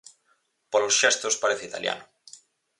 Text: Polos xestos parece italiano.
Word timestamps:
Polos 0.71 0.97
xestos 1.01 1.39
parece 1.43 1.67
italiano. 1.69 2.05